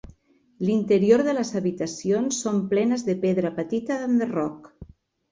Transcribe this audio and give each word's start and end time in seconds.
L'interior 0.67 1.21
de 1.25 1.33
les 1.39 1.51
habitacions 1.59 2.39
són 2.45 2.57
plenes 2.71 3.03
de 3.11 3.15
pedra 3.27 3.51
petita 3.59 3.99
d'enderroc. 3.99 4.71